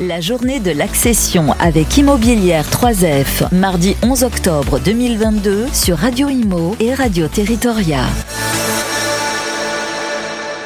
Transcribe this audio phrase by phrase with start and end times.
[0.00, 6.92] La journée de l'accession avec Immobilière 3F, mardi 11 octobre 2022 sur Radio Imo et
[6.92, 8.00] Radio Territoria.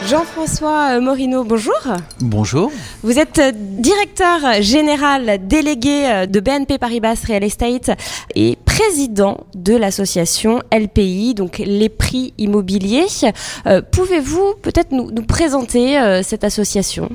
[0.06, 1.74] Jean-François euh, Morino, bonjour.
[2.20, 2.72] Bonjour.
[3.02, 7.90] Vous êtes euh, directeur général délégué euh, de BNP Paribas Real Estate
[8.34, 13.06] et président de l'association LPI, donc les prix immobiliers.
[13.92, 17.10] Pouvez-vous peut-être nous, nous présenter cette association?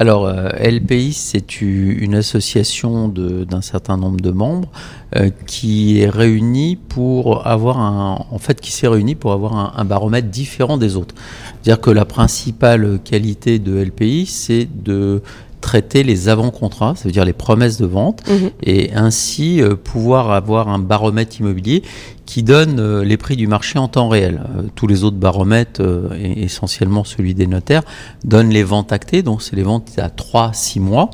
[0.00, 4.68] Alors, euh, LPI, c'est une association d'un certain nombre de membres
[5.16, 9.84] euh, qui est réunie pour avoir un, en fait, qui s'est réunie pour avoir un,
[9.84, 11.16] baromètre différent des autres.
[11.50, 15.20] C'est-à-dire que la principale qualité de LPI, c'est de
[15.68, 18.50] traiter les avant-contrats, ça veut dire les promesses de vente, mhm.
[18.62, 21.82] et ainsi euh, pouvoir avoir un baromètre immobilier
[22.24, 24.40] qui donne euh, les prix du marché en temps réel.
[24.56, 25.82] Euh, tous les autres baromètres,
[26.18, 27.82] et essentiellement celui des notaires,
[28.24, 31.10] donnent les ventes actées, donc c'est les ventes à 3-6 mois.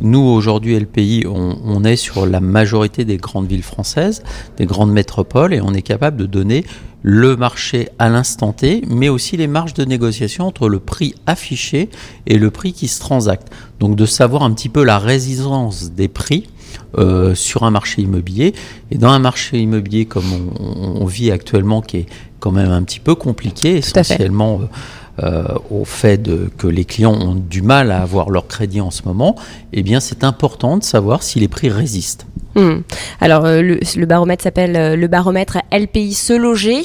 [0.00, 4.22] Nous, aujourd'hui, LPI, on, on, est sur la majorité des grandes villes françaises,
[4.56, 6.64] des grandes métropoles, et on est capable de donner
[7.02, 11.88] le marché à l'instant T, mais aussi les marges de négociation entre le prix affiché
[12.26, 13.48] et le prix qui se transacte.
[13.80, 16.48] Donc de savoir un petit peu la résistance des prix
[16.96, 18.54] euh, sur un marché immobilier.
[18.90, 22.06] Et dans un marché immobilier comme on, vit actuellement, qui est
[22.40, 24.66] quand même un petit peu compliqué, essentiellement euh,
[25.24, 28.92] euh, au fait de, que les clients ont du mal à avoir leur crédit en
[28.92, 29.34] ce moment,
[29.72, 32.26] eh bien c'est important de savoir si les prix résistent.
[32.58, 32.80] Hmm.
[33.20, 36.82] Alors, euh, le, baromètre s'appelle euh, le baromètre LPI se loger.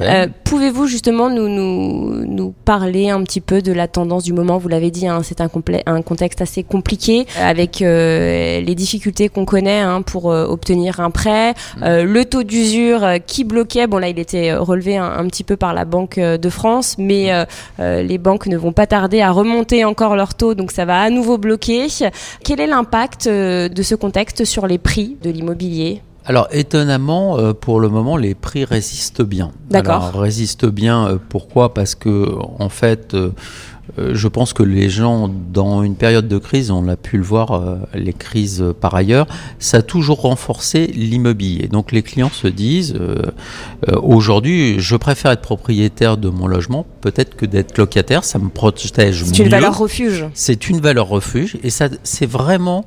[0.00, 4.56] Euh, pouvez-vous justement nous, nous, nous, parler un petit peu de la tendance du moment?
[4.56, 5.50] Vous l'avez dit, hein, c'est un,
[5.84, 11.84] un, contexte assez compliqué avec les difficultés qu'on connaît hein, pour obtenir un prêt, hmm.
[11.84, 13.86] le taux d'usure qui bloquait.
[13.86, 17.30] Bon, là, il était relevé un, petit peu par la Banque de France, mais
[17.78, 21.10] les banques ne vont pas tarder à remonter encore leur taux, donc ça va à
[21.10, 21.88] nouveau bloquer.
[22.42, 24.93] Quel est l'impact de ce contexte sur les prix?
[24.96, 29.52] De l'immobilier alors étonnamment, euh, pour le moment, les prix résistent bien.
[29.68, 30.12] D'accord.
[30.14, 31.06] Résistent bien.
[31.06, 31.74] Euh, pourquoi?
[31.74, 33.30] Parce que en fait, euh,
[33.98, 37.62] je pense que les gens, dans une période de crise, on a pu le voir,
[37.92, 39.26] les crises par ailleurs,
[39.58, 41.68] ça a toujours renforcé l'immobilier.
[41.68, 42.98] Donc les clients se disent,
[44.02, 49.22] aujourd'hui, je préfère être propriétaire de mon logement, peut-être que d'être locataire, ça me protège
[49.22, 49.34] mieux.
[49.34, 50.26] C'est une valeur refuge.
[50.32, 52.86] C'est une valeur refuge, et ça, c'est vraiment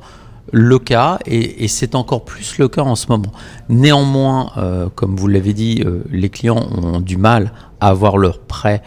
[0.51, 3.31] le cas et, c'est encore plus le cas en ce moment.
[3.69, 8.39] Néanmoins, euh, comme vous l'avez dit, euh, les clients ont du mal à avoir leur
[8.39, 8.81] prêt,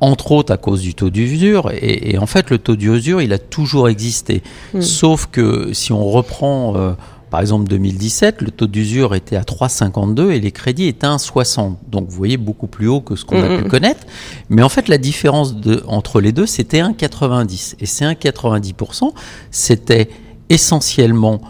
[0.00, 1.70] entre autres à cause du taux d'usure.
[1.72, 4.42] Et, en fait, le taux d'usure, il a toujours existé.
[4.74, 4.80] Hmm.
[4.80, 6.92] Sauf que si on reprend, euh,
[7.30, 11.74] par exemple, 2017, le taux d'usure était à 3,52 et les crédits étaient à 1,60.
[11.88, 14.06] Donc vous voyez, beaucoup plus haut que ce qu'on a hmm, pu connaître.
[14.48, 17.74] Mais en fait, la différence de, entre les deux, c'était 1,90.
[17.80, 19.12] Et ces 1,90%,
[19.50, 20.08] c'était
[20.52, 21.40] essentiellement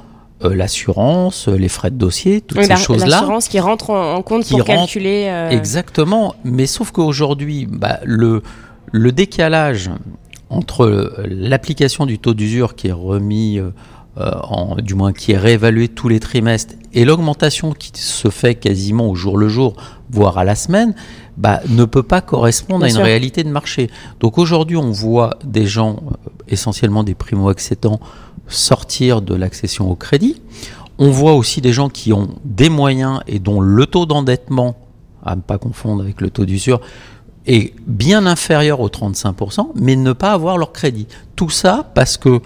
[0.45, 3.07] euh, l'assurance, les frais de dossier, toutes ces choses-là.
[3.07, 5.27] L'assurance qui rentre en, compte pour calculer.
[5.29, 8.43] Euh, Exactement, mais sauf qu'aujourd'hui, bah, le,
[8.91, 9.91] le décalage
[10.51, 13.59] entre l'application du taux d'usure qui est remis,
[14.19, 18.55] euh, en, du moins qui est réévalué tous les trimestres, et l'augmentation qui se fait
[18.55, 19.75] quasiment au jour le jour,
[20.11, 20.95] voire à la semaine,
[21.39, 23.89] bah, ne peut pas correspondre à une réalité de marché.
[24.21, 26.03] Donc aujourd'hui, on voit des gens,
[26.53, 28.01] essentiellement des primo-accédants,
[28.47, 30.41] sortir de l'accession au crédit.
[30.99, 34.77] On voit aussi des gens qui ont des moyens et dont le taux d'endettement,
[35.25, 36.81] à ne pas confondre avec le taux d'usure,
[37.47, 41.09] est bien inférieur aux 35%, mais ne pas avoir leur crédit.
[41.35, 42.41] Tout ça parce que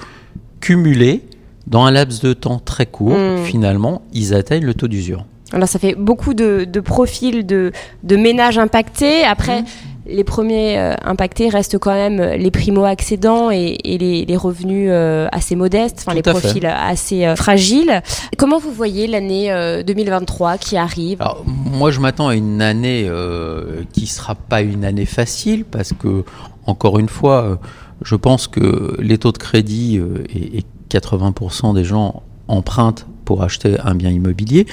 [0.60, 1.22] cumulé,
[1.66, 3.44] dans un laps de temps très court, hmm.
[3.44, 5.26] finalement, ils atteignent le taux d'usure.
[5.52, 7.72] Alors ça fait beaucoup de, profils de,
[8.04, 9.24] ménages impactés.
[9.24, 9.66] Après, hmm
[10.08, 15.98] les premiers euh, impactés restent quand même les primo-accédants et, les, revenus euh, assez modestes,
[16.00, 18.02] enfin les profils assez euh, fragiles.
[18.36, 19.50] Comment vous voyez l'année
[19.84, 21.22] 2023 qui arrive?
[21.44, 23.10] Moi, je m'attends à une année
[23.92, 26.24] qui sera pas une année facile parce que,
[26.66, 27.58] encore une fois,
[28.02, 30.00] je pense que les taux de crédit
[30.34, 34.66] et 80% des gens empruntent pour acheter un bien immobilier.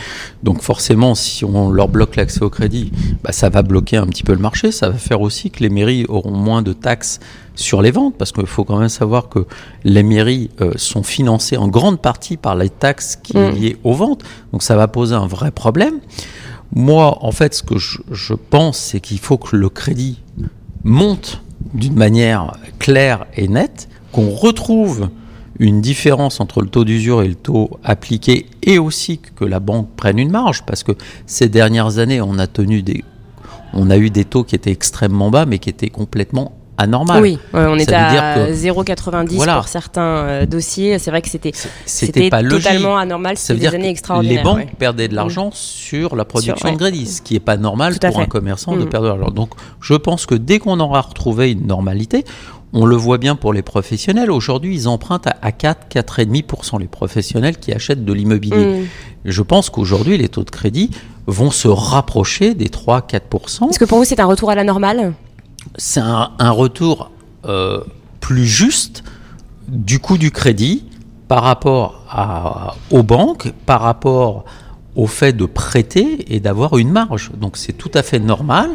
[0.44, 4.24] Donc forcément, si on leur bloque l'accès au crédit, bah, ça va bloquer un petit
[4.24, 4.72] peu le marché.
[4.72, 7.20] Ça va faire aussi que les mairies auront moins de taxes
[7.56, 9.46] sur les ventes, parce qu'il faut quand même savoir que
[9.84, 13.56] les mairies euh, sont financées en grande partie par les taxes qui sont mm.
[13.56, 14.24] liées aux ventes.
[14.54, 15.96] Donc ça va poser un vrai problème.
[16.76, 20.20] Moi, en fait, ce que je, je pense, c'est qu'il faut que le crédit
[20.84, 21.42] monte
[21.74, 25.10] d'une manière claire et nette, qu'on retrouve
[25.60, 29.90] une différence entre le taux d'usure et le taux appliqué et aussi que la banque
[29.96, 30.94] prenne une marge parce que
[31.26, 33.04] ces dernières années on a tenu des
[33.74, 37.22] on a eu des taux qui étaient extrêmement bas mais qui étaient complètement anormal.
[37.22, 41.00] Oui, on est à 0,90 pour certains euh, dossiers.
[41.00, 41.52] C'est vrai que c'était
[41.86, 43.38] c'était totalement anormal.
[43.38, 44.38] C'était des années extraordinaires.
[44.38, 45.54] Les banques perdaient de l'argent mm.
[45.54, 48.90] sur la production de crédit, ce qui n'est pas normal pour un commerçant de mm.
[48.90, 49.32] perdre de l'argent.
[49.32, 49.52] Donc,
[49.82, 52.24] je pense que dès qu'on aura retrouvé une normalité,
[52.74, 54.32] on le voit bien pour les professionnels.
[54.32, 58.82] Aujourd'hui, ils empruntent à 4, 4,5% les professionnels qui achètent de l'immobilier.
[58.82, 58.86] Mm.
[59.26, 60.90] Je pense qu'aujourd'hui, les taux de crédit
[61.28, 63.70] vont se rapprocher des 3, 4%.
[63.70, 65.14] Est-ce que pour vous, c'est un retour à la normale?
[65.78, 67.12] C'est un, retour
[67.46, 67.82] euh,
[68.20, 69.04] plus juste
[69.68, 70.84] du coût du crédit
[71.28, 74.46] par rapport à, aux banques, par rapport
[74.96, 77.32] au fait de prêter et d'avoir une marge.
[77.40, 78.72] Donc c'est tout à fait normal.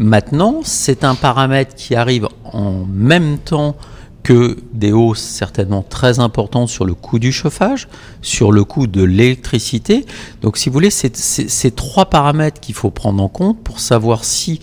[0.00, 3.76] Maintenant, c'est un paramètre qui arrive en même temps
[4.22, 7.86] que des hausses certainement très importantes sur le coût du chauffage,
[8.22, 10.06] sur le coût de l'électricité.
[10.40, 14.24] Donc si vous voulez, c'est ces trois paramètres qu'il faut prendre en compte pour savoir
[14.24, 14.60] si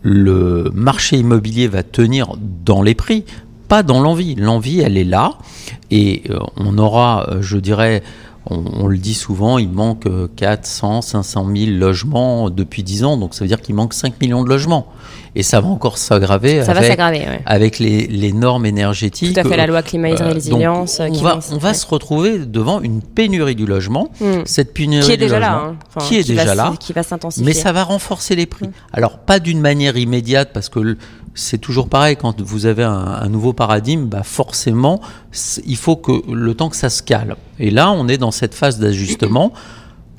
[0.00, 2.34] le marché immobilier va tenir
[2.64, 3.26] dans les prix,
[3.68, 4.36] pas dans l'envie.
[4.36, 5.34] L'envie, elle est là,
[5.90, 8.02] et euh, on aura, euh, je dirais,
[8.50, 13.44] on, le dit souvent, il manque 400, 500 000 logements depuis 10 ans, donc ça
[13.44, 14.88] veut dire qu'il manque 5 millions de logements.
[15.34, 16.98] Et ça va encore s'aggraver avec,
[17.46, 19.32] avec les, normes énergétiques.
[19.32, 21.00] Tout à fait, la loi climat et euh, résilience.
[21.00, 24.10] on, va, on va se retrouver devant une pénurie du logement.
[24.20, 24.42] Hmm.
[24.44, 25.76] Cette pénurie qui est déjà là, hein.
[26.00, 27.46] qui est déjà là, qui va s'intensifier.
[27.46, 28.68] Mais ça va renforcer les prix.
[28.92, 30.98] Alors pas d'une manière immédiate parce que
[31.34, 35.00] c'est toujours pareil quand vous avez un, nouveau paradigme, bah forcément,
[35.64, 37.36] il faut que le temps que ça se cale.
[37.58, 39.52] Et là, on est dans cette phase d'ajustement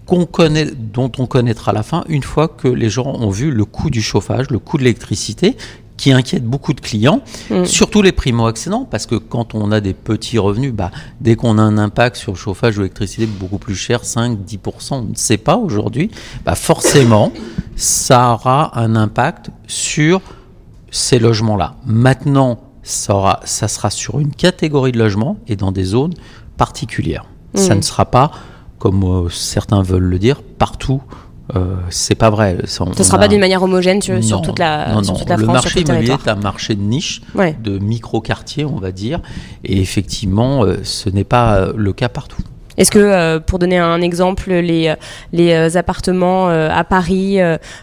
[0.06, 3.64] qu'on connaît, dont on connaîtra la fin une fois que les gens ont vu le
[3.64, 5.56] coût du chauffage, le coût de l'électricité,
[5.96, 7.66] qui inquiète beaucoup de clients, mm.
[7.66, 11.62] surtout les primo-accédants, parce que quand on a des petits revenus, bah, dès qu'on a
[11.62, 15.38] un impact sur le chauffage ou l'électricité beaucoup plus cher, 5, 10%, on ne sait
[15.38, 16.10] pas aujourd'hui,
[16.44, 17.32] bah forcément,
[17.76, 20.22] ça aura un impact sur
[20.94, 21.76] ces logements-là.
[21.86, 26.14] Maintenant, ça, ça sera sur une catégorie de logements et dans des zones
[26.56, 27.26] particulières.
[27.56, 27.78] Ça mmh.
[27.78, 28.32] ne sera pas,
[28.78, 31.02] comme euh, certains veulent le dire, partout.
[31.56, 32.60] Euh, c'est pas vrai.
[32.66, 35.82] Ça ne sera pas d'une manière homogène sur, toute la, non, Toute la le marché
[35.82, 39.20] immobilier est un marché de niche, de micro-quartier, on va dire.
[39.64, 42.42] Et effectivement, euh, ce n'est pas le cas partout.
[42.78, 44.94] Est-ce que, euh, pour donner un exemple, les,
[45.32, 47.40] les euh, appartements euh, à Paris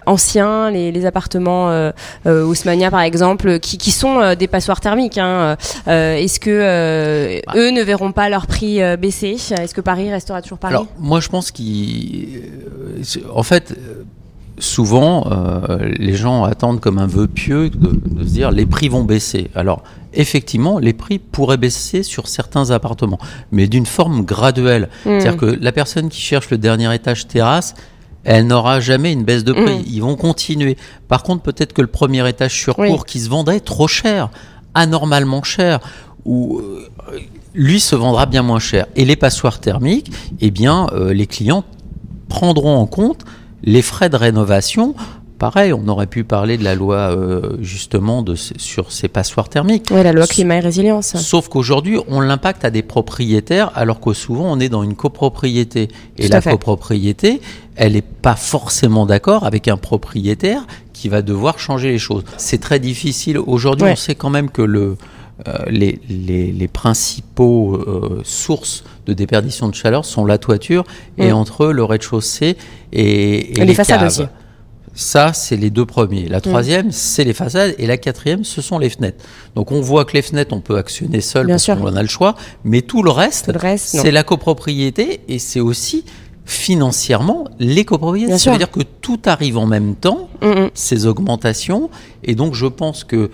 [0.06, 1.90] anciens, les, les appartements
[2.26, 5.56] Ousmania par exemple, qui, qui sont des passoires thermiques, hein,
[5.86, 7.52] est-ce que bah.
[7.56, 9.36] eux ne verront pas leur prix baisser?
[9.50, 10.74] Est-ce que Paris restera toujours Paris?
[10.74, 13.74] Alors, moi je pense qu'en fait,
[14.58, 15.26] souvent,
[15.80, 19.50] les gens attendent comme un vœu pieux de, de, se dire les prix vont baisser.
[19.54, 19.82] Alors,
[20.14, 23.18] effectivement, les prix pourraient baisser sur certains appartements,
[23.52, 24.88] mais d'une forme graduelle.
[25.04, 25.20] Hmm.
[25.20, 27.74] C'est-à-dire que la personne qui cherche le dernier étage terrasse,
[28.24, 29.78] elle n'aura jamais une baisse de prix.
[29.78, 29.84] Hmm.
[29.86, 30.76] Ils vont continuer.
[31.08, 34.30] Par contre, peut-être que le premier étage sur cours qui se vendrait trop cher,
[34.74, 35.80] anormalement cher,
[36.24, 36.86] ou euh,
[37.54, 38.86] lui se vendra bien moins cher.
[38.96, 41.64] Et les passoires thermiques, eh bien, euh, les clients
[42.28, 43.24] prendront en compte
[43.62, 44.94] les frais de rénovation
[45.40, 49.86] pareil, on aurait pu parler de la loi euh, justement de, sur ces passoires thermiques.
[49.90, 51.16] Oui, la loi climat et résilience.
[51.16, 55.88] Sauf qu'aujourd'hui, on l'impacte à des propriétaires, alors que souvent on est dans une copropriété.
[56.18, 57.40] Et la copropriété,
[57.74, 62.22] elle n'est pas forcément d'accord avec un propriétaire qui va devoir changer les choses.
[62.36, 63.38] C'est très difficile.
[63.38, 64.98] Aujourd'hui, on sait quand même que le,
[65.48, 70.84] euh, les, les, principaux euh, sources de déperdition de chaleur sont la toiture
[71.16, 71.34] et mm.
[71.34, 72.58] entre eux le rez-de-chaussée
[72.92, 74.24] et, et, les, façades aussi.
[74.94, 76.28] Ça, c'est les deux premiers.
[76.28, 76.42] La mm.
[76.42, 77.74] troisième, c'est les façades.
[77.78, 79.24] Et la quatrième, ce sont les fenêtres.
[79.54, 82.08] Donc on voit que les fenêtres, on peut actionner seul parce qu'on en a le
[82.08, 82.34] choix.
[82.64, 86.04] Mais tout le reste, c'est la copropriété et c'est aussi
[86.44, 88.36] financièrement les copropriétés.
[88.38, 90.70] Ça veut dire que tout arrive en même temps, mm, mm.
[90.74, 91.90] ces augmentations.
[92.24, 93.30] Et donc je pense que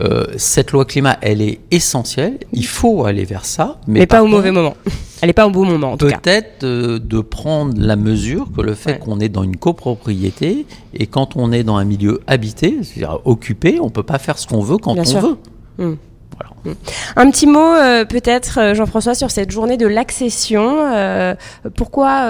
[0.00, 2.38] euh, cette loi climat, elle est essentielle.
[2.52, 4.74] Il faut aller vers ça, mais, pas au mauvais moment.
[5.22, 6.18] Elle n'est pas au bon moment, en tout cas.
[6.18, 11.06] Peut-être euh, de prendre la mesure que le fait qu'on est dans une copropriété et
[11.06, 14.60] quand on est dans un milieu habité, c'est-à-dire occupé, on peut pas faire ce qu'on
[14.60, 15.36] veut quand on veut.
[15.78, 15.94] Hmm.
[17.16, 20.76] Un petit mot euh, peut-être, euh, Jean-François, sur cette journée de l'accession.
[20.94, 21.34] Euh,
[21.76, 22.26] pourquoi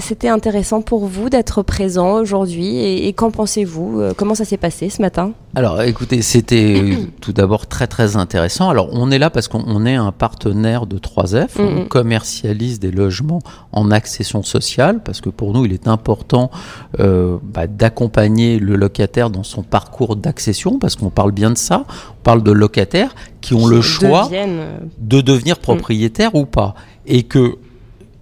[0.00, 5.02] c'était intéressant pour vous d'être présent aujourd'hui et, qu'en pensez-vous Comment ça s'est passé ce
[5.02, 5.32] matin?
[5.54, 8.70] Alors écoutez, c'était tout d'abord très très intéressant.
[8.70, 13.40] Alors on est là parce qu'on est un partenaire de 3F, on commercialise des logements
[13.72, 16.50] en accession sociale parce que pour nous il est important
[16.98, 22.22] bah, d'accompagner le locataire dans son parcours d'accession parce qu'on parle bien de ça, on
[22.22, 23.14] parle de locataires
[23.48, 25.60] qui ont le choix euh, de devenir mm.
[25.60, 26.74] propriétaires ou pas.
[27.06, 27.56] Et que,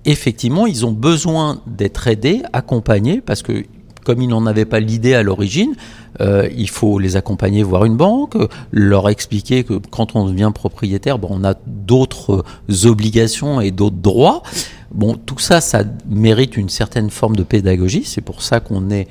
[0.05, 3.65] effectivement, ils ont besoin d'être aidés, accompagnés, parce que
[4.05, 5.75] comme ils n'en avaient pas l'idée à l'origine,
[6.21, 8.37] euh, il faut les accompagner voir une banque,
[8.71, 12.45] leur expliquer que quand on devient propriétaire, bon, on a d'autres
[12.85, 14.45] obligations et d'autres droits.
[14.93, 18.05] Bon, tout ça, ça mérite une certaine forme de pédagogie.
[18.05, 19.09] C'est pour ça qu'on est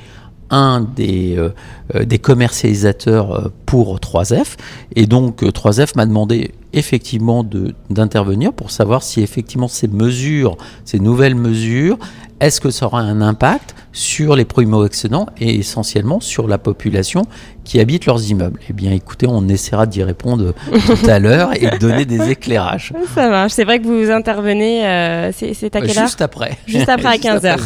[0.50, 1.50] un des, euh,
[1.96, 4.58] euh, commercialisateurs euh, pour 3F.
[4.96, 7.46] Et donc 3F m'a demandé effectivement
[7.90, 11.98] d'intervenir pour savoir si effectivement ces mesures, ces nouvelles mesures,
[12.40, 17.24] est-ce que ça aura un impact sur les primo-excédents et essentiellement sur la population
[17.64, 18.60] qui habite leurs immeubles?
[18.70, 20.54] Eh bien, écoutez, on essaiera d'y répondre
[20.86, 22.94] tout à l'heure et de donner des éclairages.
[23.16, 23.54] Ça marche.
[23.54, 26.04] C'est vrai que vous intervenez, euh, c'est à quelle heure?
[26.06, 26.58] Juste après.
[26.68, 27.58] Juste après à 15h.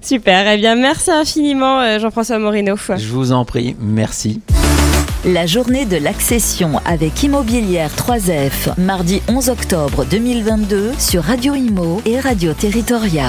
[0.00, 0.46] Super.
[0.52, 2.76] Eh bien, merci infiniment, euh, Jean-François Morino.
[2.76, 3.74] Je vous en prie.
[3.80, 4.40] Merci.
[5.24, 12.18] La journée de l'accession avec Immobilière 3F, mardi 11 octobre 2022 sur Radio Imo et
[12.18, 13.28] Radio Territoria.